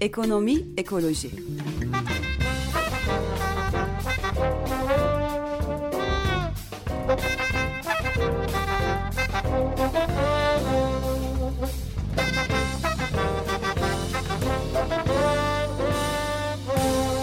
[0.00, 1.30] Ekonomi, ekoloji.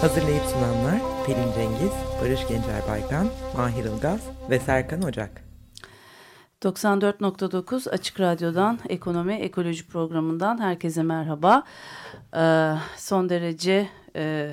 [0.00, 1.92] Hazırlayıp sunanlar Pelin Cengiz,
[2.22, 4.20] Barış Gencer Baykan, Mahir Ilgaz
[4.50, 5.44] ve Serkan Ocak.
[6.62, 11.62] 94.9 Açık Radyo'dan Ekonomi Ekoloji Programı'ndan herkese merhaba.
[12.36, 14.50] Ee, son derece e,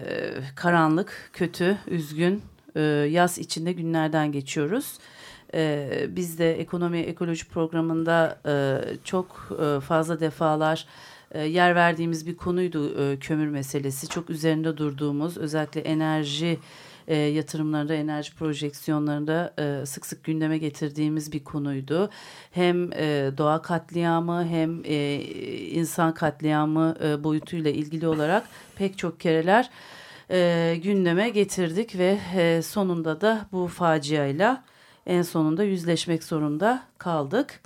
[0.55, 2.41] karanlık, kötü, üzgün,
[2.75, 4.99] e, yaz içinde günlerden geçiyoruz.
[5.53, 10.85] E, biz de Ekonomi Ekoloji Programı'nda e, çok e, fazla defalar
[11.31, 14.07] e, yer verdiğimiz bir konuydu e, kömür meselesi.
[14.07, 16.59] Çok üzerinde durduğumuz özellikle enerji
[17.07, 19.53] e, yatırımlarında, enerji projeksiyonlarında
[19.85, 22.09] sık sık gündeme getirdiğimiz bir konuydu.
[22.51, 22.91] Hem
[23.37, 24.83] doğa katliamı hem
[25.75, 28.43] insan katliamı boyutuyla ilgili olarak
[28.75, 29.69] pek çok kereler
[30.75, 32.17] gündeme getirdik ve
[32.61, 34.63] sonunda da bu faciayla
[35.05, 37.61] en sonunda yüzleşmek zorunda kaldık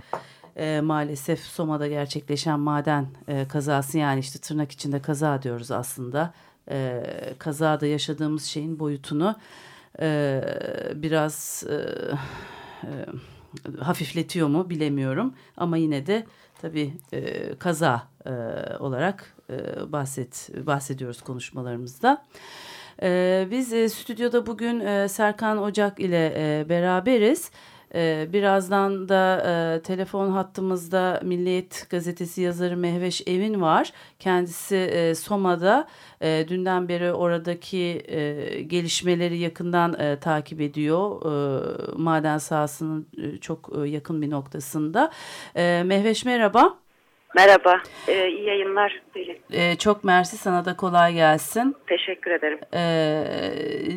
[0.57, 6.33] e, maalesef Soma'da gerçekleşen maden e, kazası yani işte tırnak içinde kaza diyoruz aslında.
[6.69, 7.03] E,
[7.39, 9.35] kazada yaşadığımız şeyin boyutunu
[9.99, 10.41] e,
[10.95, 11.75] biraz e,
[12.83, 12.89] e,
[13.79, 15.33] hafifletiyor mu bilemiyorum.
[15.57, 16.25] Ama yine de
[16.61, 18.31] tabii e, kaza e,
[18.79, 19.55] olarak e,
[19.91, 22.25] bahset bahsediyoruz konuşmalarımızda.
[23.01, 27.51] E, biz e, stüdyoda bugün e, Serkan Ocak ile e, beraberiz.
[27.95, 33.93] Ee, birazdan da e, telefon hattımızda Milliyet Gazetesi yazarı Mehveş Evin var.
[34.19, 35.87] Kendisi e, Soma'da
[36.21, 41.21] e, dünden beri oradaki e, gelişmeleri yakından e, takip ediyor.
[41.25, 41.61] E,
[41.97, 45.11] maden sahasının e, çok e, yakın bir noktasında.
[45.55, 46.43] E, Mehveş merhaba.
[46.43, 46.82] Merhaba,
[48.07, 49.01] ee, iyi yayınlar.
[49.53, 51.75] Ee, çok mersi, sana da kolay gelsin.
[51.87, 52.59] Teşekkür ederim.
[52.73, 53.23] Ee,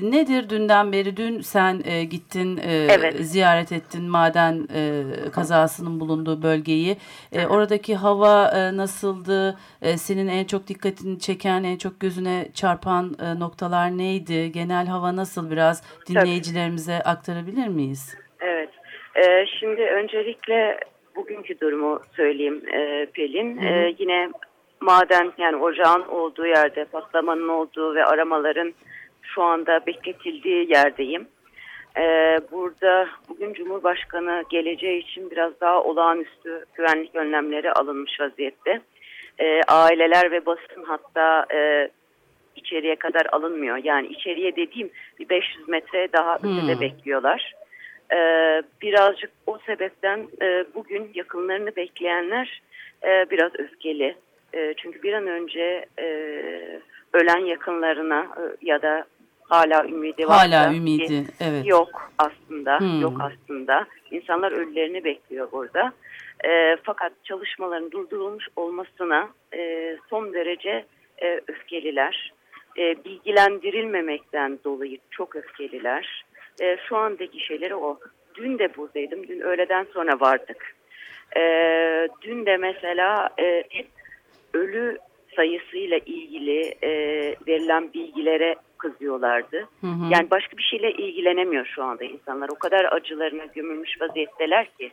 [0.03, 1.17] nedir dünden beri?
[1.17, 3.15] Dün sen e, gittin, e, evet.
[3.21, 6.97] ziyaret ettin maden e, kazasının bulunduğu bölgeyi.
[7.33, 9.59] E, oradaki hava e, nasıldı?
[9.83, 14.53] E, senin en çok dikkatini çeken, en çok gözüne çarpan e, noktalar neydi?
[14.53, 15.51] Genel hava nasıl?
[15.51, 17.11] Biraz dinleyicilerimize Tabii.
[17.11, 18.17] aktarabilir miyiz?
[18.41, 18.71] Evet,
[19.15, 20.79] e, şimdi öncelikle
[21.17, 23.57] bugünkü durumu söyleyeyim e, Pelin.
[23.57, 23.73] Hı hı.
[23.73, 24.31] E, yine
[24.81, 28.75] maden yani ocağın olduğu yerde patlamanın olduğu ve aramaların
[29.23, 31.29] şu anda bekletildiği yerdeyim.
[31.99, 38.81] Ee, burada bugün Cumhurbaşkanı geleceği için biraz daha olağanüstü güvenlik önlemleri alınmış vaziyette.
[39.39, 41.89] Ee, aileler ve basın hatta e,
[42.57, 43.77] içeriye kadar alınmıyor.
[43.77, 46.59] Yani içeriye dediğim bir 500 metre daha hmm.
[46.59, 47.55] ötede bekliyorlar.
[48.13, 52.63] Ee, birazcık o sebepten e, bugün yakınlarını bekleyenler
[53.05, 54.17] e, biraz öfkeli.
[54.55, 56.07] E, çünkü bir an önce e,
[57.13, 59.07] ölen yakınlarına e, ya da
[59.41, 60.37] hala ümidi var.
[60.37, 61.67] Hala ümidi, evet.
[61.67, 63.01] Yok aslında, hmm.
[63.01, 63.87] yok aslında.
[64.11, 65.93] İnsanlar ölülerini bekliyor burada.
[66.45, 70.85] E, fakat çalışmaların durdurulmuş olmasına e, son derece
[71.23, 72.33] e, öfkeliler.
[72.79, 76.25] E, bilgilendirilmemekten dolayı çok öfkeliler
[76.61, 77.99] e, şu andaki şeyleri o.
[78.35, 79.29] Dün de buradaydım.
[79.29, 80.77] Dün öğleden sonra vardık.
[81.37, 81.41] E,
[82.23, 83.65] dün de mesela e,
[84.55, 84.99] ölü
[85.37, 86.91] sayısıyla ilgili e,
[87.47, 89.69] verilen bilgilere kızıyorlardı.
[89.81, 90.05] Hı hı.
[90.11, 92.49] Yani başka bir şeyle ilgilenemiyor şu anda insanlar.
[92.49, 94.91] O kadar acılarına gömülmüş vaziyetteler ki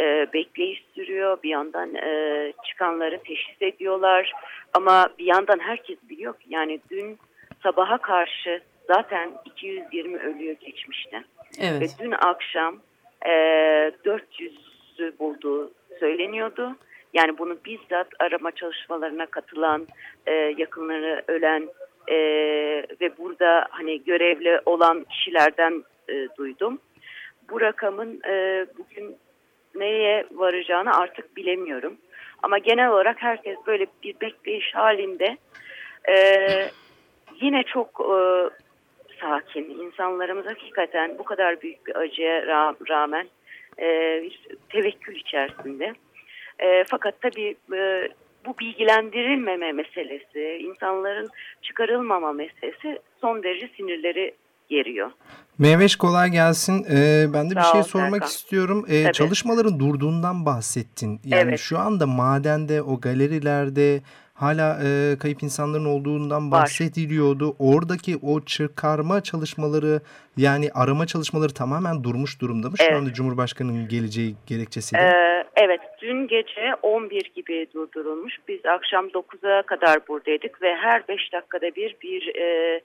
[0.00, 1.38] e, bekleyiş sürüyor.
[1.42, 4.32] Bir yandan e, çıkanları teşhis ediyorlar.
[4.72, 7.18] Ama bir yandan herkes biliyor ki yani dün
[7.62, 11.24] sabaha karşı zaten 220 ölüyü geçmişti.
[11.60, 11.82] Evet.
[11.82, 12.80] Ve dün akşam
[13.26, 13.30] e,
[14.04, 16.76] 400'ü bulduğu söyleniyordu.
[17.14, 19.86] Yani bunu bizzat arama çalışmalarına katılan,
[20.26, 21.68] e, yakınları ölen
[22.08, 22.16] e,
[23.00, 26.78] ve burada hani görevli olan kişilerden e, duydum.
[27.50, 29.16] Bu rakamın e, bugün
[29.74, 31.96] neye varacağını artık bilemiyorum.
[32.42, 35.36] Ama genel olarak herkes böyle bir bekleyiş halinde.
[36.08, 36.16] E,
[37.40, 38.18] yine çok e,
[39.24, 39.64] sakin.
[39.64, 42.46] İnsanlarımız hakikaten bu kadar büyük bir acıya
[42.88, 43.26] rağmen
[43.78, 43.86] e,
[44.22, 45.92] bir tevekkül içerisinde.
[46.58, 48.08] E, fakat tabii e,
[48.46, 51.28] bu bilgilendirilmeme meselesi, insanların
[51.62, 54.34] çıkarılmama meselesi son derece sinirleri
[54.68, 55.10] geriyor.
[55.58, 56.86] Mehveş kolay gelsin.
[56.90, 58.28] Ee, ben de bir Sağ şey sormak Serkan.
[58.28, 58.86] istiyorum.
[58.88, 61.20] Ee, çalışmaların durduğundan bahsettin.
[61.24, 61.58] Yani evet.
[61.58, 64.00] şu anda madende, o galerilerde
[64.34, 67.48] hala e, kayıp insanların olduğundan bahsediliyordu.
[67.48, 67.54] Var.
[67.58, 70.00] Oradaki o çıkarma çalışmaları
[70.36, 72.76] yani arama çalışmaları tamamen durmuş durumda mı?
[72.78, 72.96] Şu evet.
[72.96, 75.02] anda Cumhurbaşkanı'nın geleceği gerekçesiyle.
[75.02, 78.34] Ee, evet dün gece 11 gibi durdurulmuş.
[78.48, 82.80] Biz akşam 9'a kadar buradaydık ve her 5 dakikada bir bir e,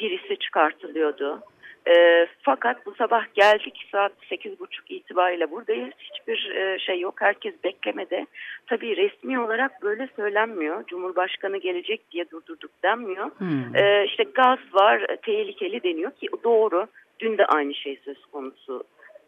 [0.00, 1.42] birisi çıkartılıyordu.
[1.88, 4.56] E, fakat bu sabah geldik saat 8.30
[4.88, 5.94] itibariyle buradayız.
[5.98, 7.14] Hiçbir e, şey yok.
[7.20, 8.26] Herkes beklemede.
[8.66, 10.86] Tabii resmi olarak böyle söylenmiyor.
[10.86, 13.30] Cumhurbaşkanı gelecek diye durdurduk denmiyor.
[13.38, 13.76] Hmm.
[13.76, 16.86] E, işte gaz var, tehlikeli deniyor ki doğru.
[17.20, 18.84] Dün de aynı şey söz konusu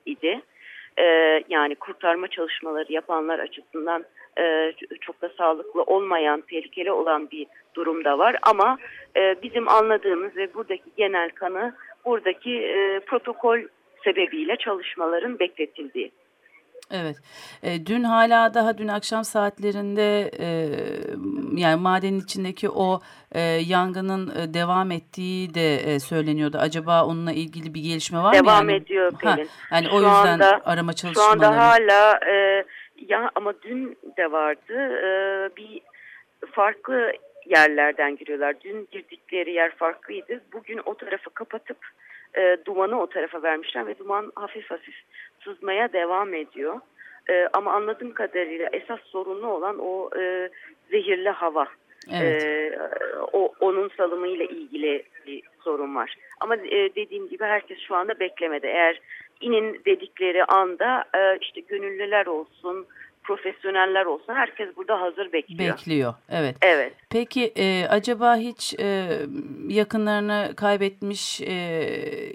[0.06, 0.40] idi.
[0.98, 1.04] E,
[1.48, 4.04] yani kurtarma çalışmaları yapanlar açısından
[4.38, 8.36] e, çok da sağlıklı olmayan, tehlikeli olan bir durumda var.
[8.42, 8.78] Ama
[9.16, 11.74] e, bizim anladığımız ve buradaki genel kanı
[12.06, 13.58] buradaki e, protokol
[14.04, 16.12] sebebiyle çalışmaların bekletildiği.
[16.90, 17.16] Evet.
[17.62, 20.48] E, dün hala daha dün akşam saatlerinde e,
[21.56, 23.00] yani madenin içindeki o
[23.32, 26.58] e, yangının e, devam ettiği de e, söyleniyordu.
[26.60, 28.50] Acaba onunla ilgili bir gelişme var devam mı?
[28.50, 28.82] Devam yani?
[28.82, 29.46] ediyor Pelin.
[29.46, 31.38] Ha, yani şu o yüzden anda, arama çalışmaları.
[31.40, 32.64] Şu anda hala e,
[33.08, 34.74] ya ama dün de vardı
[35.04, 35.10] e,
[35.56, 35.80] bir
[36.52, 37.12] farklı
[37.46, 38.54] yerlerden giriyorlar.
[38.64, 40.40] Dün girdikleri yer farklıydı.
[40.52, 41.78] Bugün o tarafı kapatıp
[42.34, 44.94] e, dumanı o tarafa vermişler ve duman hafif hafif
[45.44, 46.80] sızmaya devam ediyor.
[47.30, 50.50] E, ama anladığım kadarıyla esas sorunlu olan o e,
[50.90, 51.66] zehirli hava.
[52.12, 52.42] Evet.
[52.42, 52.78] E,
[53.32, 56.14] o onun salımıyla ilgili bir sorun var.
[56.40, 58.68] Ama e, dediğim gibi herkes şu anda beklemede.
[58.68, 59.00] Eğer
[59.40, 62.86] inin dedikleri anda e, işte gönüllüler olsun,
[63.26, 65.74] profesyoneller olsun herkes burada hazır bekliyor.
[65.74, 66.56] Bekliyor evet.
[66.62, 66.92] Evet.
[67.10, 69.06] Peki e, acaba hiç e,
[69.68, 71.52] yakınlarını kaybetmiş e,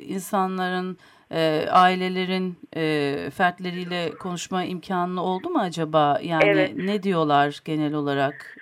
[0.08, 0.98] insanların
[1.32, 6.20] e, ailelerin e, fertleriyle konuşma imkanı oldu mu acaba?
[6.24, 6.72] Yani evet.
[6.76, 8.56] ne diyorlar genel olarak?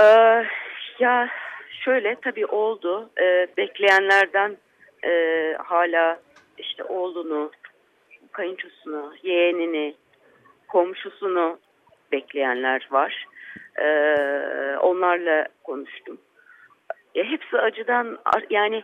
[0.00, 0.44] Ee,
[0.98, 1.28] ya
[1.84, 3.10] şöyle tabii oldu.
[3.20, 4.56] Ee, bekleyenlerden
[5.04, 5.12] e,
[5.58, 6.20] hala
[6.58, 7.50] işte oğlunu,
[8.32, 9.94] kayınçosunu, yeğenini,
[10.76, 11.58] komşusunu
[12.12, 13.26] bekleyenler var.
[13.78, 13.86] Ee,
[14.76, 16.18] onlarla konuştum.
[17.14, 18.18] E, hepsi acıdan
[18.50, 18.82] yani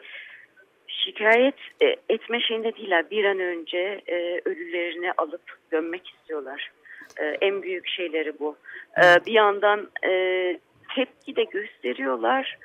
[0.87, 3.11] şikayet e, etme şeyinde değiller.
[3.11, 6.73] Bir an önce e, ölülerini alıp gömmek istiyorlar.
[7.21, 8.56] E, en büyük şeyleri bu.
[9.03, 10.12] E, bir yandan e,
[10.94, 12.59] tepki de gösteriyorlar.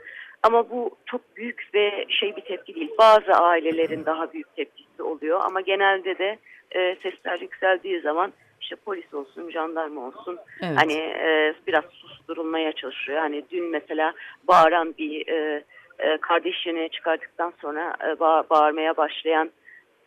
[0.43, 2.91] Ama bu çok büyük ve şey bir tepki değil.
[2.99, 5.41] Bazı ailelerin daha büyük tepkisi oluyor.
[5.43, 6.37] Ama genelde de
[6.71, 8.33] e, sesler yükseldiği zaman
[8.67, 10.77] işte polis olsun, jandarma olsun evet.
[10.77, 13.19] hani e, biraz susturulmaya çalışıyor.
[13.19, 14.13] Hani dün mesela
[14.47, 15.63] bağıran bir e,
[15.99, 19.51] e, kardeşini çıkardıktan sonra e, ba bağırmaya başlayan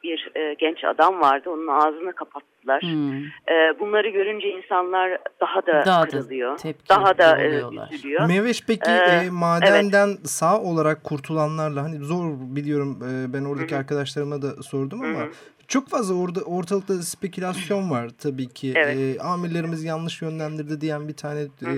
[0.04, 1.50] bir e, genç adam vardı.
[1.50, 2.82] Onun ağzını kapattılar.
[2.82, 3.24] Hmm.
[3.24, 6.58] E, bunları görünce insanlar daha da daha kırılıyor.
[6.58, 7.62] Da daha da e,
[7.92, 8.26] üzülüyor.
[8.26, 10.28] Meveş peki ee, e, madenden evet.
[10.28, 13.80] sağ olarak kurtulanlarla hani zor biliyorum e, ben oradaki Hı -hı.
[13.80, 15.32] arkadaşlarıma da sordum ama Hı -hı.
[15.70, 18.72] Çok fazla orada ortalıkta spekülasyon var tabii ki.
[18.76, 19.18] Evet.
[19.18, 21.72] E, amirlerimiz yanlış yönlendirdi diyen bir tane e,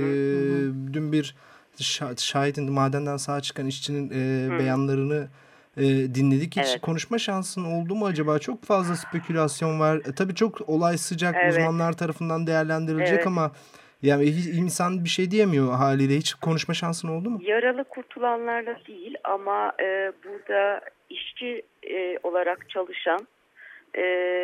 [0.93, 1.37] dün bir
[2.17, 5.29] şahidin madenden sağ çıkan işçinin e, beyanlarını
[5.77, 6.56] e, dinledik.
[6.56, 6.81] Hiç evet.
[6.81, 8.39] konuşma şansın oldu mu acaba?
[8.39, 9.97] Çok fazla spekülasyon var.
[9.97, 11.53] E, tabii çok olay sıcak evet.
[11.53, 13.27] uzmanlar tarafından değerlendirilecek evet.
[13.27, 13.53] ama
[14.03, 16.17] yani insan bir şey diyemiyor haliyle.
[16.17, 17.41] Hiç konuşma şansın oldu mu?
[17.43, 20.81] Yaralı kurtulanlarla değil ama e, burada
[21.11, 23.27] işçi e, olarak çalışan
[23.94, 24.03] e,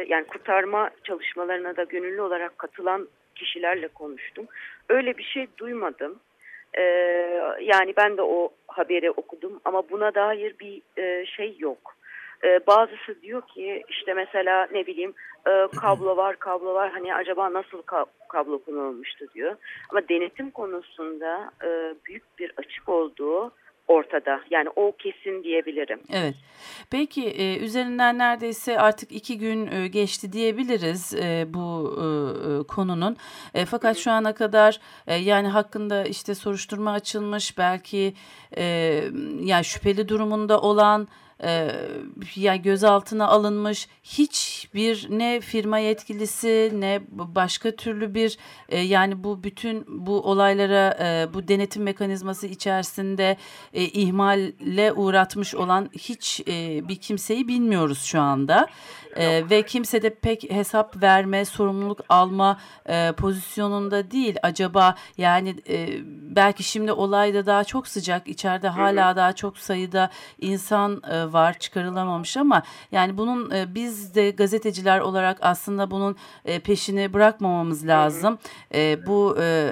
[0.09, 4.47] yani kurtarma çalışmalarına da gönüllü olarak katılan kişilerle konuştum.
[4.89, 6.19] Öyle bir şey duymadım.
[6.75, 6.83] E,
[7.61, 11.95] yani ben de o haberi okudum ama buna dair bir e, şey yok.
[12.45, 15.15] E, bazısı diyor ki işte mesela ne bileyim
[15.47, 19.57] e, kablo var kablo var hani acaba nasıl ka kablo kullanılmıştı diyor.
[19.91, 23.53] Ama denetim konusunda e, büyük bir açık olduğu
[23.89, 24.41] ortada.
[24.51, 26.01] Yani o kesin diyebilirim.
[26.13, 26.35] Evet.
[26.91, 33.17] Peki e, üzerinden neredeyse artık iki gün e, geçti diyebiliriz e, bu e, konunun.
[33.55, 38.15] E, fakat şu ana kadar e, yani hakkında işte soruşturma açılmış belki
[38.57, 38.65] e,
[39.41, 41.09] yani şüpheli durumunda olan
[41.45, 41.71] e,
[42.37, 49.85] yani gözaltına alınmış hiçbir ne firma yetkilisi ne başka türlü bir e, yani bu bütün
[49.89, 53.37] bu olaylara e, bu denetim mekanizması içerisinde
[53.73, 58.67] e, ihmalle uğratmış olan hiç e, bir kimseyi bilmiyoruz şu anda.
[59.17, 64.37] E, ve kimse de pek hesap verme, sorumluluk alma e, pozisyonunda değil.
[64.43, 65.89] Acaba yani e,
[66.37, 72.37] belki şimdi olayda daha çok sıcak, içeride hala daha çok sayıda insan e, var çıkarılamamış
[72.37, 78.39] ama yani bunun e, biz de gazeteciler olarak aslında bunun e, peşini bırakmamamız lazım.
[78.75, 79.71] E, bu e,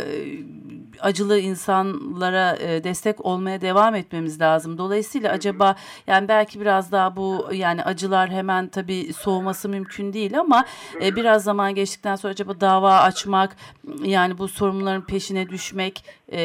[1.01, 4.79] acılı insanlara e, destek olmaya devam etmemiz lazım.
[4.79, 10.65] Dolayısıyla acaba yani belki biraz daha bu yani acılar hemen tabii soğuması mümkün değil ama
[11.03, 13.57] e, biraz zaman geçtikten sonra acaba dava açmak
[14.05, 16.41] yani bu sorumluların peşine düşmek e,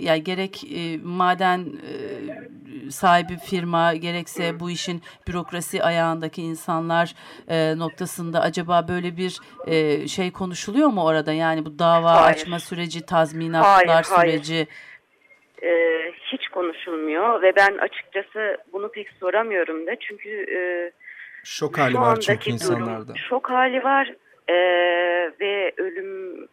[0.00, 7.14] yani gerek e, maden e, sahibi firma gerekse bu işin bürokrasi ayağındaki insanlar
[7.48, 12.36] e, noktasında acaba böyle bir e, şey konuşuluyor mu orada yani bu dava hayır.
[12.36, 14.68] açma süreci tazminatlar hayır, süreci hayır.
[15.62, 20.60] E, hiç konuşulmuyor ve ben açıkçası bunu pek soramıyorum da çünkü e,
[21.44, 24.14] şok hali var çünkü insanlarda şok hali var
[24.48, 24.54] e,
[25.40, 26.48] ve ölüm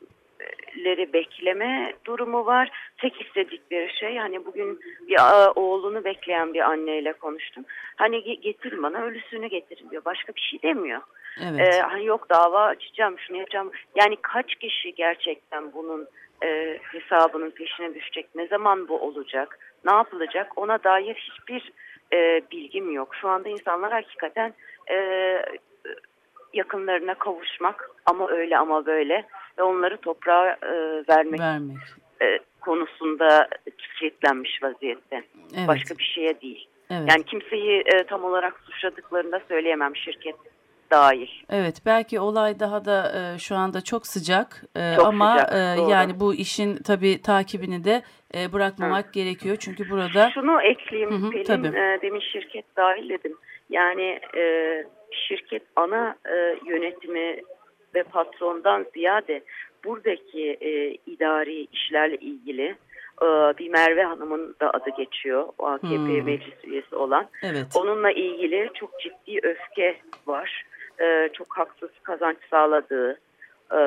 [0.85, 2.71] leri bekleme durumu var.
[2.97, 5.17] Tek istedikleri şey hani bugün bir
[5.55, 7.65] oğlunu bekleyen bir anneyle konuştum.
[7.95, 10.05] Hani getir bana ölüsünü getirin diyor.
[10.05, 11.01] Başka bir şey demiyor.
[11.43, 11.73] Evet.
[11.73, 13.71] Ee, hani yok dava açacağım şunu yapacağım.
[13.95, 16.07] Yani kaç kişi gerçekten bunun
[16.43, 18.27] e, hesabının peşine düşecek?
[18.35, 19.59] Ne zaman bu olacak?
[19.85, 20.51] Ne yapılacak?
[20.55, 21.71] Ona dair hiçbir
[22.13, 23.15] e, bilgim yok.
[23.21, 24.53] Şu anda insanlar hakikaten
[24.91, 24.95] e,
[26.55, 29.25] yakınlarına kavuşmak ama öyle ama böyle
[29.57, 30.73] ve onları toprağa e,
[31.09, 31.77] vermek, vermek.
[32.21, 33.47] E, konusunda
[33.99, 35.23] kilitlenmiş vaziyette.
[35.57, 35.67] Evet.
[35.67, 36.67] Başka bir şeye değil.
[36.91, 37.09] Evet.
[37.09, 40.35] Yani kimseyi e, tam olarak suçladıklarını da söyleyemem şirket
[40.91, 41.27] dahil.
[41.49, 45.91] Evet belki olay daha da e, şu anda çok sıcak e, çok ama sıcak, e,
[45.91, 48.01] yani bu işin tabii takibini de
[48.35, 49.11] e, bırakmamak Hı.
[49.11, 49.55] gerekiyor.
[49.59, 50.31] Çünkü burada...
[50.33, 51.67] Şunu ekleyeyim Hı -hı, Pelin, tabii.
[51.67, 53.37] E, demin şirket dahil dedim.
[53.69, 54.41] Yani e,
[55.15, 57.41] şirket ana e, yönetimi
[57.95, 59.43] ve patrondan ziyade
[59.85, 62.75] buradaki e, idari işlerle ilgili
[63.21, 63.25] e,
[63.57, 65.45] bir Merve Hanım'ın da adı geçiyor.
[65.57, 66.25] O AKP hmm.
[66.25, 67.27] meclis üyesi olan.
[67.43, 67.65] Evet.
[67.75, 70.65] Onunla ilgili çok ciddi öfke var.
[71.01, 73.19] E, çok haksız kazanç sağladığı
[73.71, 73.79] e,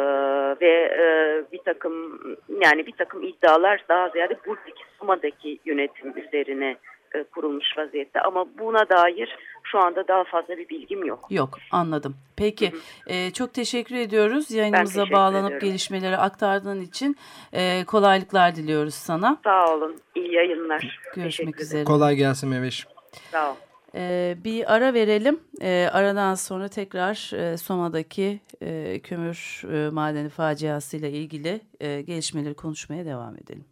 [0.60, 1.04] ve e,
[1.52, 2.20] bir takım
[2.62, 6.76] yani bir takım iddialar daha ziyade buradaki Suma'daki yönetim üzerine
[7.14, 8.20] e, kurulmuş vaziyette.
[8.20, 11.26] Ama buna dair şu anda daha fazla bir bilgim yok.
[11.30, 12.16] Yok anladım.
[12.36, 13.10] Peki hı hı.
[13.12, 14.50] E, çok teşekkür ediyoruz.
[14.50, 15.68] Yayınımıza teşekkür bağlanıp ediyorum.
[15.68, 17.16] gelişmeleri aktardığın için
[17.52, 19.38] e, kolaylıklar diliyoruz sana.
[19.44, 19.96] Sağ olun.
[20.14, 21.00] İyi yayınlar.
[21.14, 21.84] Görüşmek üzere.
[21.84, 22.86] Kolay gelsin Meveş.
[23.32, 23.54] Sağ ol.
[23.94, 25.40] Ee, bir ara verelim.
[25.62, 33.04] Ee, aradan sonra tekrar e, Soma'daki e, kömür e, madeni faciasıyla ilgili e, gelişmeleri konuşmaya
[33.04, 33.64] devam edelim.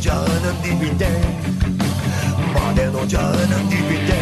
[0.00, 1.08] ocağının dibinde
[2.54, 4.16] Maden ocağının dibinde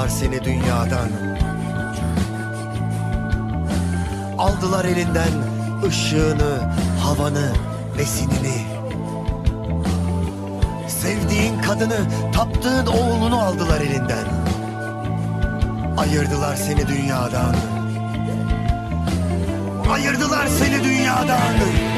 [0.00, 1.08] Ayırdılar seni dünyadan.
[4.38, 5.32] Aldılar elinden
[5.86, 6.58] ışığını,
[7.02, 7.52] havanı,
[7.98, 8.66] besinini.
[10.88, 11.98] Sevdiğin kadını,
[12.32, 14.26] taptığın oğlunu aldılar elinden.
[15.98, 17.56] Ayırdılar seni dünyadan.
[19.92, 21.89] Ayırdılar seni dünyadan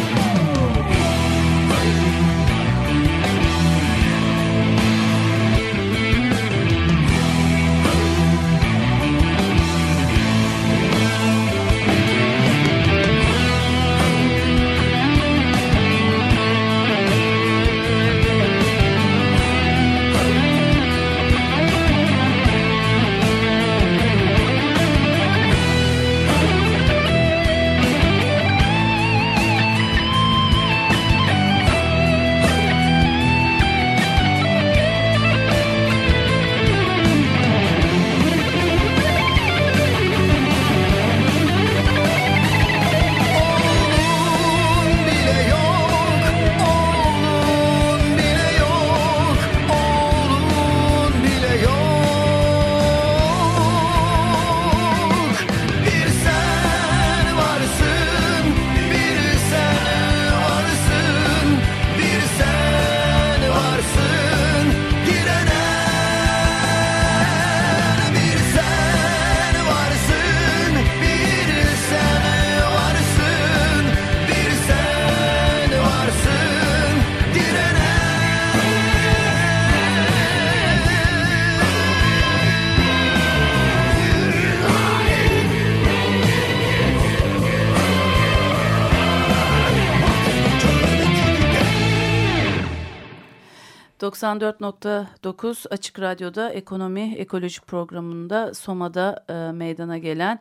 [94.12, 100.40] 94.9 Açık Radyo'da Ekonomi Ekoloji programında Soma'da e, meydana gelen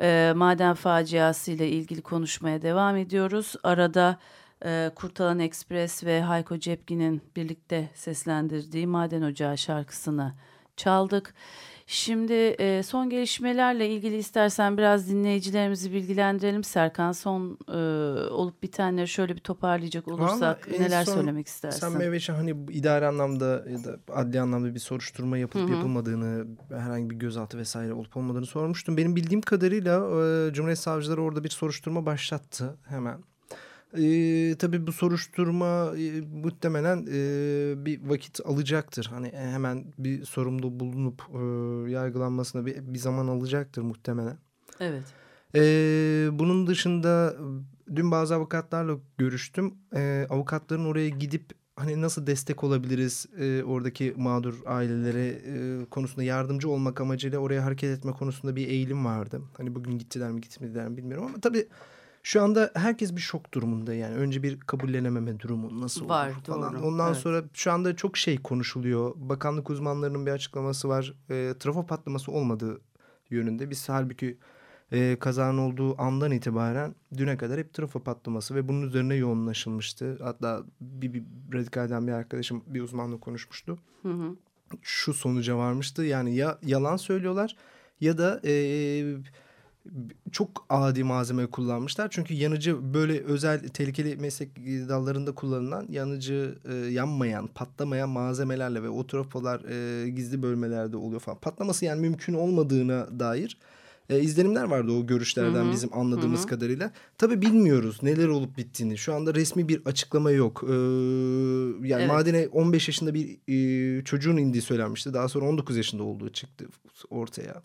[0.00, 3.54] e, maden faciası ile ilgili konuşmaya devam ediyoruz.
[3.62, 4.18] Arada
[4.64, 10.32] e, Kurtalan Ekspres ve Hayko Cepkin'in birlikte seslendirdiği Maden Ocağı şarkısını
[10.76, 11.34] çaldık.
[11.92, 16.64] Şimdi e, son gelişmelerle ilgili istersen biraz dinleyicilerimizi bilgilendirelim.
[16.64, 17.76] Serkan son e,
[18.30, 21.80] olup bitenleri şöyle bir toparlayacak olursak Vallahi neler son, söylemek istersin?
[21.80, 25.70] Sen Meyveş'e hani idari anlamda ya da adli anlamda bir soruşturma yapıp Hı-hı.
[25.70, 28.96] yapılmadığını, herhangi bir gözaltı vesaire olup olmadığını sormuştum.
[28.96, 33.29] Benim bildiğim kadarıyla e, Cumhuriyet Savcıları orada bir soruşturma başlattı hemen.
[33.98, 39.06] E, tabii bu soruşturma e, muhtemelen e, bir vakit alacaktır.
[39.10, 41.38] Hani hemen bir sorumlu bulunup e,
[41.90, 44.38] yargılanmasına bir, bir zaman alacaktır muhtemelen.
[44.80, 45.02] Evet.
[45.54, 45.60] E,
[46.32, 47.36] bunun dışında
[47.96, 49.74] dün bazı avukatlarla görüştüm.
[49.94, 51.44] E, avukatların oraya gidip
[51.76, 57.98] hani nasıl destek olabiliriz e, oradaki mağdur ailelere e, konusunda yardımcı olmak amacıyla oraya hareket
[57.98, 59.42] etme konusunda bir eğilim vardı.
[59.56, 61.68] Hani bugün gittiler mi gitmediler mi bilmiyorum ama tabii
[62.22, 64.14] şu anda herkes bir şok durumunda yani.
[64.14, 66.74] Önce bir kabullenememe durumu nasıl var, olur falan.
[66.74, 67.16] Doğru, Ondan evet.
[67.16, 69.12] sonra şu anda çok şey konuşuluyor.
[69.16, 71.14] Bakanlık uzmanlarının bir açıklaması var.
[71.30, 72.80] E, trafo patlaması olmadığı
[73.30, 73.70] yönünde.
[73.70, 74.38] Biz halbuki
[74.92, 80.18] e, kazanın olduğu andan itibaren düne kadar hep trafo patlaması ve bunun üzerine yoğunlaşılmıştı.
[80.22, 83.78] Hatta bir, bir radikalden bir arkadaşım bir uzmanla konuşmuştu.
[84.02, 84.36] Hı hı.
[84.82, 86.04] Şu sonuca varmıştı.
[86.04, 87.56] Yani ya yalan söylüyorlar
[88.00, 88.40] ya da...
[88.44, 88.52] E,
[90.32, 92.08] çok adi malzeme kullanmışlar.
[92.10, 94.56] Çünkü yanıcı böyle özel tehlikeli meslek
[94.88, 101.38] dallarında kullanılan yanıcı e, yanmayan, patlamayan malzemelerle ve o trofolar e, gizli bölmelerde oluyor falan.
[101.38, 103.56] Patlaması yani mümkün olmadığına dair
[104.10, 105.72] e, izlenimler vardı o görüşlerden Hı-hı.
[105.72, 106.48] bizim anladığımız Hı-hı.
[106.48, 106.90] kadarıyla.
[107.18, 108.98] Tabii bilmiyoruz neler olup bittiğini.
[108.98, 110.64] Şu anda resmi bir açıklama yok.
[110.66, 110.72] Ee,
[111.88, 112.08] yani evet.
[112.08, 115.14] madene 15 yaşında bir e, çocuğun indiği söylenmişti.
[115.14, 116.66] Daha sonra 19 yaşında olduğu çıktı
[117.10, 117.62] ortaya.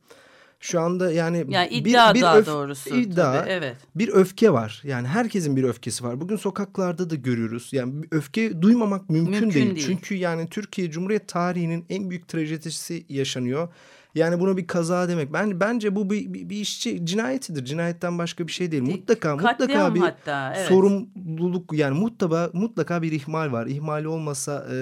[0.66, 2.96] Şu anda yani, yani iddia bir, bir daha öf, doğrusu.
[2.96, 3.78] iddia, tabii, evet.
[3.96, 4.82] Bir öfke var.
[4.84, 6.22] Yani herkesin bir öfkesi var.
[6.22, 7.70] Bugün sokaklarda da görüyoruz.
[7.72, 9.76] Yani öfke duymamak mümkün, mümkün değil.
[9.76, 9.88] değil.
[9.88, 13.68] Çünkü yani Türkiye Cumhuriyet tarihinin en büyük trajedisi yaşanıyor.
[14.16, 15.34] Yani bunu bir kaza demek.
[15.34, 17.66] Ben bence bu bir, bir, bir işçi cinayetidir.
[17.66, 18.84] Cinayetten başka bir şey değil.
[18.84, 20.68] Mutlaka Katliam mutlaka bir hatta, evet.
[20.68, 23.68] sorumluluk yani mutlaka mutlaka bir ihmal var.
[23.68, 24.76] İhmali olmasa e,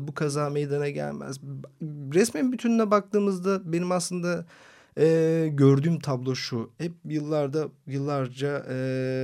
[0.00, 1.40] bu kaza meydana gelmez.
[2.14, 4.46] Resmen bütününe baktığımızda benim aslında
[4.98, 6.70] e, gördüğüm tablo şu.
[6.78, 8.74] Hep yıllarda yıllarca e,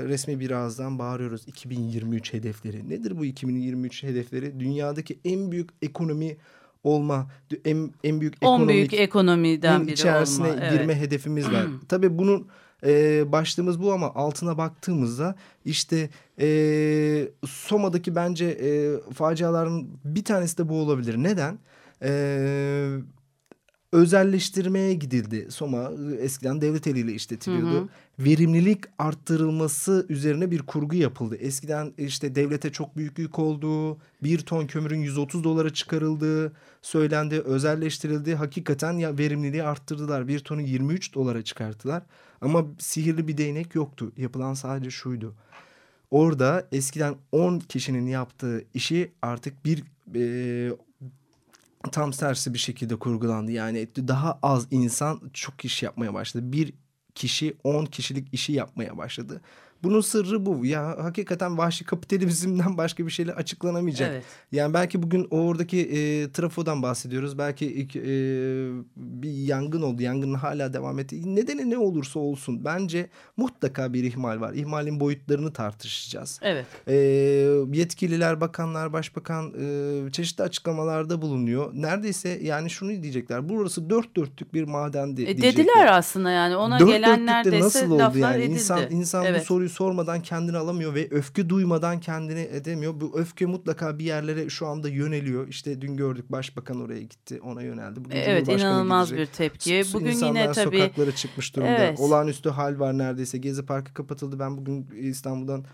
[0.09, 1.49] resmi bir ağızdan bağırıyoruz.
[1.49, 2.89] 2023 hedefleri.
[2.89, 4.61] Nedir bu 2023 hedefleri?
[4.61, 6.37] Dünyadaki en büyük ekonomi
[6.85, 7.31] olma,
[7.65, 10.69] en, en büyük ekonomik büyük ekonomiden biri içerisine olma.
[10.69, 10.97] girme evet.
[10.97, 11.67] hedefimiz var.
[11.89, 12.49] Tabii bunun
[12.87, 16.49] e, başlığımız bu ama altına baktığımızda işte e,
[17.47, 21.17] Soma'daki bence e, faciaların bir tanesi de bu olabilir.
[21.17, 21.59] Neden?
[22.03, 22.11] E,
[23.97, 25.47] özelleştirmeye gidildi.
[25.51, 27.77] Soma eskiden devlet eliyle işletiliyordu.
[27.77, 27.89] Hı hı.
[28.19, 31.37] Verimlilik arttırılması üzerine bir kurgu yapıldı.
[31.37, 38.35] Eskiden işte devlete çok büyük yük olduğu, bir ton kömürün 130 dolara çıkarıldığı söylendi, özelleştirildi.
[38.35, 40.29] Hakikaten ya verimliliği arttırdılar.
[40.29, 42.03] Bir tonu 23 dolara çıkarttılar.
[42.41, 44.13] Ama sihirli bir değnek yoktu.
[44.17, 45.35] Yapılan sadece şuydu.
[46.11, 50.73] Orada eskiden 10 kişinin yaptığı işi artık bir e,
[51.91, 53.53] tam tersi bir şekilde kurgulandı.
[53.53, 56.53] Yani daha az insan çok iş yapmaya başladı.
[56.53, 56.75] Bir
[57.15, 59.41] kişi 10 kişilik işi yapmaya başladı.
[59.83, 60.67] Bunun sırrı bu.
[60.67, 64.11] Ya hakikaten vahşi kapitalizmden başka bir şeyle açıklanamayacak.
[64.13, 64.25] Evet.
[64.53, 67.39] Yani belki bugün oradaki e, trafodan bahsediyoruz.
[67.39, 68.03] Belki ilk, e,
[68.97, 70.03] bir yangın oldu.
[70.03, 71.37] Yangının hala devam etti.
[71.37, 74.53] Nedeni ne olursa olsun bence mutlaka bir ihmal var.
[74.53, 76.41] İhmalin boyutlarını tartışacağız.
[76.43, 76.67] Evet.
[76.89, 76.95] E,
[77.73, 81.71] yetkililer, bakanlar, başbakan e, çeşitli açıklamalarda bulunuyor.
[81.75, 83.49] Neredeyse yani şunu diyecekler.
[83.49, 86.57] Burası dört dörtlük bir madendi e, Dediler aslında yani.
[86.57, 88.43] Ona dört gelen neredeyse nasıl oldu yani?
[88.43, 88.53] edildi.
[88.53, 89.41] İnsan, insan evet.
[89.41, 93.01] bu soruyu sormadan kendini alamıyor ve öfke duymadan kendini edemiyor.
[93.01, 95.49] Bu öfke mutlaka bir yerlere şu anda yöneliyor.
[95.49, 98.05] İşte dün gördük başbakan oraya gitti ona yöneldi.
[98.05, 99.29] Bugün evet inanılmaz gidecek.
[99.29, 99.83] bir tepki.
[99.95, 100.79] Bugün İnsanlar yine tabii.
[100.79, 101.71] sokaklara çıkmış durumda.
[101.71, 102.01] Evet.
[102.01, 103.39] Olağanüstü hal var neredeyse.
[103.39, 104.39] Gezi Parkı kapatıldı.
[104.39, 105.65] Ben bugün İstanbul'dan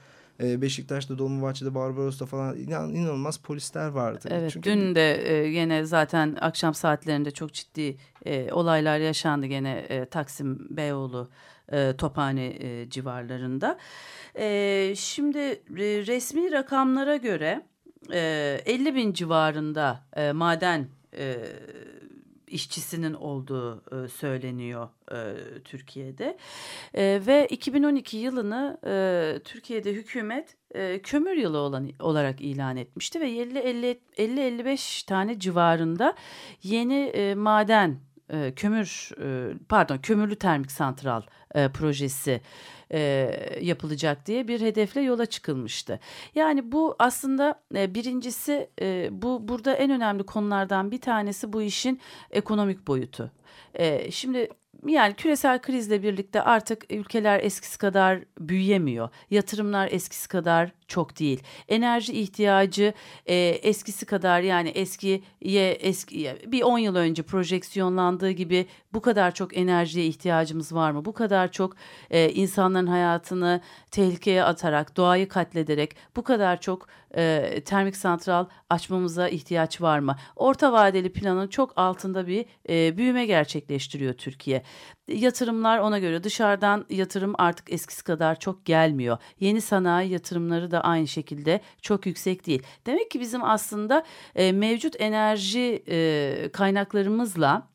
[0.43, 4.29] e, Beşiktaş'ta, Dolmabahçe'de, Barbaros'ta falan inan, inanılmaz polisler vardı.
[4.31, 4.71] Evet, Çünkü...
[4.71, 10.77] dün de e, yine zaten akşam saatlerinde çok ciddi e, olaylar yaşandı gene e, Taksim
[10.77, 11.31] Beyoğlu
[11.73, 13.79] e, Tophane e, civarlarında.
[14.39, 15.57] E, şimdi e,
[16.07, 17.63] resmi rakamlara göre
[18.13, 21.37] e, 50 bin civarında e, maden e,
[22.53, 25.19] işçisinin olduğu e, söyleniyor e,
[25.65, 26.37] Türkiye'de
[26.95, 33.31] e, ve 2012 yılını e, Türkiye'de hükümet e, kömür yılı olan olarak ilan etmişti ve
[33.31, 36.15] 50-55 tane civarında
[36.63, 37.99] yeni e, maden
[38.33, 41.23] e, kömür e, pardon kömürlü termik santral
[41.55, 42.41] e, projesi
[43.61, 46.01] yapılacak diye bir hedefle yola çıkılmıştı.
[46.35, 48.71] Yani bu aslında birincisi
[49.11, 53.31] bu burada en önemli konulardan bir tanesi bu işin ekonomik boyutu.
[54.11, 54.49] Şimdi
[54.87, 59.09] yani küresel krizle birlikte artık ülkeler eskisi kadar büyüyemiyor.
[59.31, 61.43] Yatırımlar eskisi kadar çok değil.
[61.69, 62.95] Enerji ihtiyacı
[63.27, 69.57] e, eskisi kadar yani eskiye eski bir 10 yıl önce projeksiyonlandığı gibi bu kadar çok
[69.57, 71.05] enerjiye ihtiyacımız var mı?
[71.05, 71.77] Bu kadar çok
[72.11, 79.81] e, insanların hayatını tehlikeye atarak, doğayı katlederek bu kadar çok e, termik santral açmamıza ihtiyaç
[79.81, 80.17] var mı?
[80.37, 84.63] Orta vadeli planın çok altında bir e, büyüme gerçekleştiriyor Türkiye.
[85.09, 89.19] Yatırımlar ona göre dışarıdan yatırım artık eskisi kadar çok gelmiyor.
[89.41, 92.63] Yeni sanayi yatırımları da aynı şekilde çok yüksek değil.
[92.87, 97.72] Demek ki bizim aslında e, mevcut enerji e, kaynaklarımızla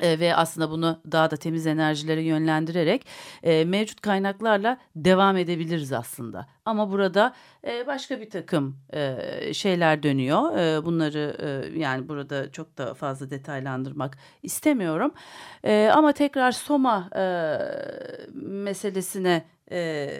[0.00, 3.06] e, ve aslında bunu daha da temiz enerjilere yönlendirerek
[3.42, 6.46] e, mevcut kaynaklarla devam edebiliriz aslında.
[6.64, 7.34] Ama burada
[7.66, 10.58] e, başka bir takım e, şeyler dönüyor.
[10.58, 15.12] E, bunları e, yani burada çok da fazla detaylandırmak istemiyorum.
[15.64, 17.22] E, ama tekrar Soma e,
[18.34, 20.10] meselesine e,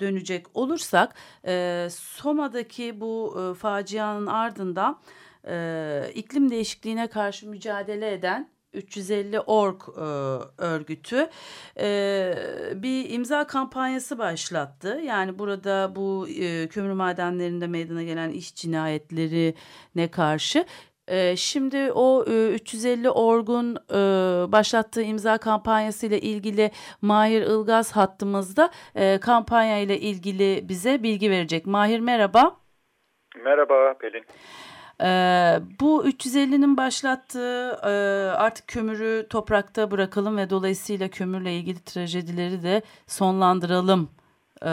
[0.00, 1.14] dönecek olursak
[1.46, 5.00] e, Soma'daki bu e, facianın ardından
[5.48, 10.00] e, iklim değişikliğine karşı mücadele eden 350 Org e,
[10.62, 11.26] örgütü
[11.80, 12.34] e,
[12.74, 15.00] bir imza kampanyası başlattı.
[15.04, 20.64] Yani burada bu e, kömür madenlerinde meydana gelen iş cinayetlerine karşı
[21.08, 23.76] e, Şimdi o 350 Org'un
[24.52, 26.70] başlattığı imza kampanyası ile ilgili
[27.02, 28.70] Mahir Ilgaz hattımızda
[29.20, 31.66] kampanya ile ilgili bize bilgi verecek.
[31.66, 32.56] Mahir merhaba.
[33.44, 34.24] Merhaba Pelin.
[35.00, 35.06] Ee,
[35.80, 37.90] bu 350'nin başlattığı e,
[38.36, 44.10] artık kömürü toprakta bırakalım ve dolayısıyla kömürle ilgili trajedileri de sonlandıralım
[44.62, 44.72] e,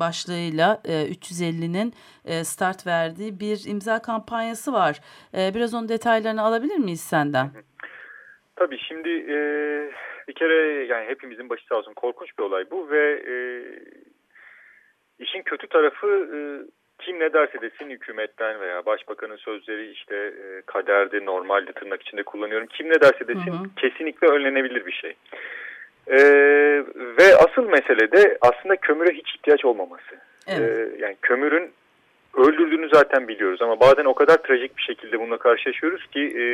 [0.00, 1.92] başlığıyla e, 350'nin
[2.24, 5.00] e, start verdiği bir imza kampanyası var.
[5.34, 7.50] E, biraz onun detaylarını alabilir miyiz senden?
[8.56, 9.38] Tabii şimdi e,
[10.28, 13.36] bir kere yani hepimizin başı sağ olsun korkunç bir olay bu ve e,
[15.18, 16.38] işin kötü tarafı e,
[16.98, 22.66] kim ne derse desin hükümetten veya başbakanın sözleri işte e, kaderde normalde tırnak içinde kullanıyorum.
[22.66, 23.74] Kim ne derse desin hı hı.
[23.76, 25.14] kesinlikle önlenebilir bir şey.
[26.06, 26.18] E,
[26.94, 30.20] ve asıl mesele de aslında kömüre hiç ihtiyaç olmaması.
[30.46, 30.78] Evet.
[30.78, 31.72] E, yani kömürün
[32.36, 36.44] öldürdüğünü zaten biliyoruz ama bazen o kadar trajik bir şekilde bununla karşılaşıyoruz ki e,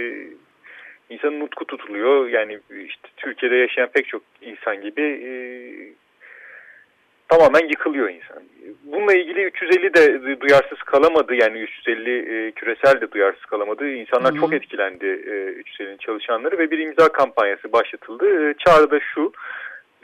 [1.15, 2.29] insanın nutku tutuluyor.
[2.29, 5.33] Yani işte Türkiye'de yaşayan pek çok insan gibi e,
[7.33, 8.43] tamamen yıkılıyor insan.
[8.85, 13.89] Bununla ilgili 350 de duyarsız kalamadı yani 350 e, küresel de duyarsız kalamadı.
[13.89, 14.41] İnsanlar Hı -hı.
[14.41, 18.51] çok etkilendi e, 350'nin çalışanları ve bir imza kampanyası başlatıldı.
[18.51, 19.33] E, çağrı da şu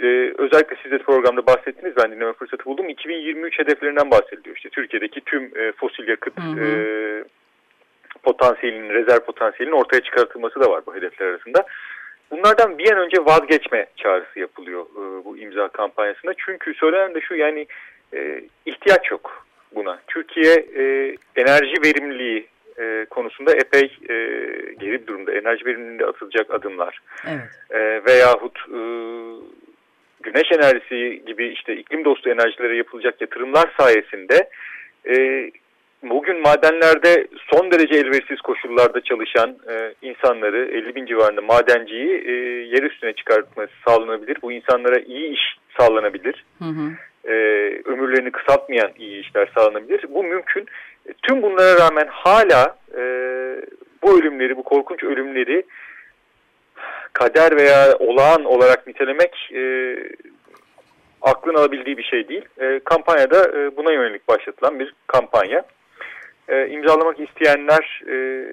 [0.00, 2.88] ee, özellikle siz de programda bahsettiniz ben dinleme fırsatı buldum.
[2.88, 4.56] 2023 hedeflerinden bahsediliyor.
[4.56, 6.64] İşte Türkiye'deki tüm e, fosil yakıt hı hı.
[6.64, 6.68] E,
[8.22, 11.66] potansiyelinin, rezerv potansiyelinin ortaya çıkartılması da var bu hedefler arasında.
[12.30, 16.34] Bunlardan bir an önce vazgeçme çağrısı yapılıyor e, bu imza kampanyasında.
[16.38, 17.66] Çünkü söylenen de şu yani
[18.14, 19.98] e, ihtiyaç yok buna.
[20.06, 22.46] Türkiye e, enerji verimliliği
[22.78, 24.14] e, konusunda epey e,
[24.78, 25.32] geri bir durumda.
[25.32, 27.40] Enerji verimliliğinde atılacak adımlar evet.
[27.70, 28.80] e, veyahut e,
[30.22, 34.50] güneş enerjisi gibi işte iklim dostu enerjilere yapılacak yatırımlar sayesinde
[35.08, 35.14] e,
[36.02, 42.32] bugün madenlerde son derece elverişsiz koşullarda çalışan e, insanları 50 bin civarında madenciyi e,
[42.76, 44.36] yer üstüne çıkartması sağlanabilir.
[44.42, 46.44] Bu insanlara iyi iş sağlanabilir.
[46.58, 46.90] Hı hı.
[47.24, 47.34] E,
[47.84, 50.04] ömürlerini kısaltmayan iyi işler sağlanabilir.
[50.08, 50.66] Bu mümkün.
[51.08, 53.02] E, tüm bunlara rağmen hala e,
[54.02, 55.62] bu ölümleri, bu korkunç ölümleri
[57.12, 59.96] kader veya olağan olarak nitelemek e,
[61.22, 62.44] aklın alabildiği bir şey değil.
[62.60, 65.64] E, kampanyada e, buna yönelik başlatılan bir kampanya.
[66.48, 68.46] E, imzalamak isteyenler e,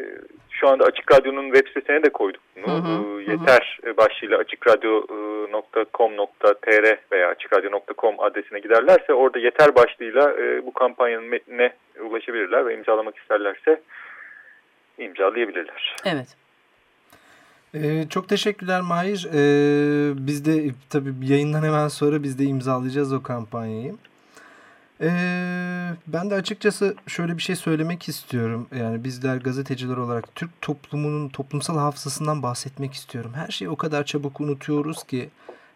[0.50, 2.68] şu anda Açık Radyo'nun web sitesine de koyduk bunu.
[2.68, 3.98] Hı hı, e, yeter hı.
[3.98, 11.74] başlığıyla açıkradyo.com.tr veya açıkradyo.com adresine giderlerse orada yeter başlığıyla e, bu kampanyanın metnine
[12.10, 13.82] ulaşabilirler ve imzalamak isterlerse
[14.98, 15.96] imzalayabilirler.
[16.06, 16.28] Evet.
[17.74, 19.28] Ee, çok teşekkürler Mahir.
[19.34, 23.96] Ee, biz de tabii yayından hemen sonra biz de imzalayacağız o kampanyayı.
[25.02, 25.08] Ee,
[26.08, 28.68] ben de açıkçası şöyle bir şey söylemek istiyorum.
[28.80, 33.32] Yani bizler gazeteciler olarak Türk toplumunun toplumsal hafızasından bahsetmek istiyorum.
[33.36, 35.30] Her şeyi o kadar çabuk unutuyoruz ki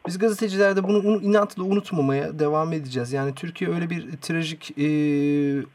[0.07, 3.13] biz gazeteciler de bunu inatla unutmamaya devam edeceğiz.
[3.13, 4.87] Yani Türkiye öyle bir trajik e,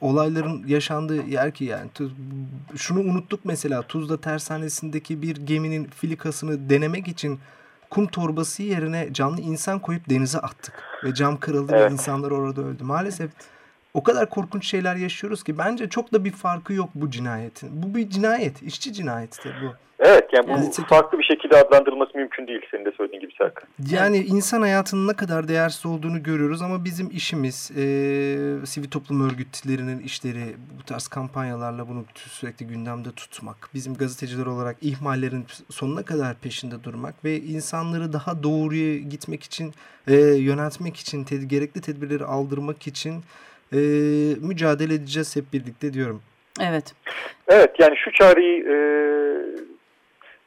[0.01, 1.91] olayların yaşandığı yer ki yani.
[2.77, 7.39] Şunu unuttuk mesela Tuzla tersanesindeki bir geminin filikasını denemek için
[7.91, 10.75] kum torbası yerine canlı insan koyup denize attık.
[11.05, 11.91] Ve cam kırıldı evet.
[11.91, 12.85] ve insanlar orada öldü.
[12.85, 13.31] Maalesef
[13.95, 17.83] o kadar korkunç şeyler yaşıyoruz ki bence çok da bir farkı yok bu cinayetin.
[17.83, 19.75] Bu bir cinayet, işçi cinayetidir bu.
[19.99, 20.81] Evet yani bu evet.
[20.89, 23.69] farklı bir şekilde adlandırılması mümkün değil senin de söylediğin gibi Serkan.
[23.91, 27.83] Yani insan hayatının ne kadar değersiz olduğunu görüyoruz ama bizim işimiz e,
[28.67, 33.71] sivil toplum örgütlerinin işleri bu tarz kampanyalarla bunu sürekli gündemde tutmak.
[33.75, 39.75] Bizim gazeteciler olarak ihmallerin sonuna kadar peşinde durmak ve insanları daha doğruya gitmek için
[40.09, 43.25] e, yöneltmek için ted gerekli tedbirleri aldırmak için
[43.75, 43.79] e,
[44.47, 46.23] mücadele edeceğiz hep birlikte diyorum.
[46.61, 46.95] Evet.
[47.49, 48.77] Evet yani şu çağrıyı e,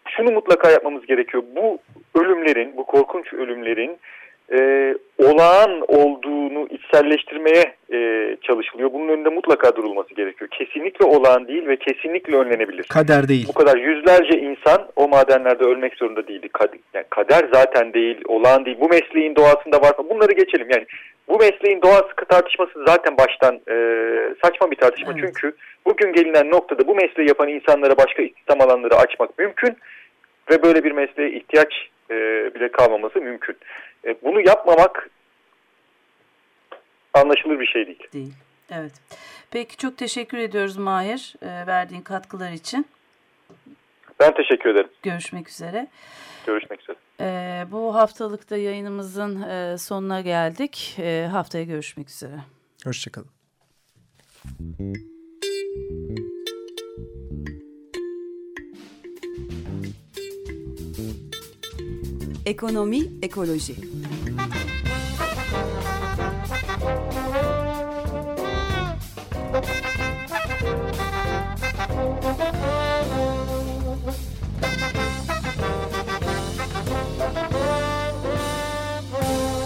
[0.10, 1.44] şunu mutlaka yapmamız gerekiyor.
[1.56, 1.80] Bu
[2.20, 3.98] ölümlerin, bu korkunç ölümlerin
[4.53, 7.97] e, olağan olduğunu içselleştirmeye e,
[8.41, 8.93] çalışılıyor.
[8.93, 10.49] Bunun önünde mutlaka durulması gerekiyor.
[10.49, 12.83] Kesinlikle olağan değil ve kesinlikle önlenebilir.
[12.83, 13.45] Kader değil.
[13.49, 16.49] Bu kadar yüzlerce insan o madenlerde ölmek zorunda değildi.
[16.49, 18.77] Kader, yani kader zaten değil, olağan değil.
[18.79, 19.91] Bu mesleğin doğasında var.
[20.10, 20.67] Bunları geçelim.
[20.69, 20.86] Yani
[21.27, 23.75] bu mesleğin doğası tartışması zaten baştan e,
[24.43, 25.12] saçma bir tartışma.
[25.12, 25.23] Evet.
[25.25, 25.55] Çünkü
[25.86, 29.77] bugün gelinen noktada bu mesleği yapan insanlara başka istihdam alanları açmak mümkün
[30.51, 31.73] ve böyle bir mesleğe ihtiyaç
[32.12, 32.15] e,
[32.56, 33.58] bile kalmaması mümkün.
[34.06, 35.10] E, bunu yapmamak
[37.13, 38.08] anlaşılır bir şey değil.
[38.13, 38.34] Değil.
[38.72, 38.93] Evet.
[39.52, 42.86] Peki çok teşekkür ediyoruz Mahir e, verdiğin katkılar için.
[44.20, 44.89] Ben teşekkür ederim.
[45.04, 45.88] Görüşmek üzere.
[46.46, 46.98] Görüşmek üzere.
[47.20, 50.96] E, bu haftalıkta yayınımızın e, sonuna geldik.
[51.00, 52.36] E, haftaya görüşmek üzere.
[52.86, 53.30] Hoşçakalın.
[62.47, 63.75] Ekonomi, ekoloji.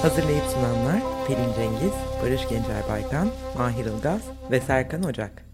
[0.02, 1.92] Hazırlayıp sunanlar Pelin Cengiz,
[2.24, 5.46] Barış Gencer Baykan, Mahir Ilgaz ve Serkan Ocak.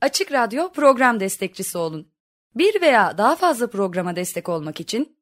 [0.00, 2.08] Açık Radyo program destekçisi olun.
[2.54, 5.21] Bir veya daha fazla programa destek olmak için